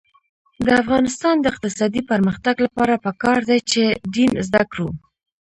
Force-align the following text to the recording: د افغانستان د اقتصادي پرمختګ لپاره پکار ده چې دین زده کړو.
د 0.65 0.67
افغانستان 0.81 1.35
د 1.39 1.45
اقتصادي 1.53 2.01
پرمختګ 2.11 2.55
لپاره 2.65 3.01
پکار 3.05 3.39
ده 3.49 3.57
چې 3.71 3.83
دین 4.15 4.31
زده 4.47 4.63
کړو. 4.71 4.89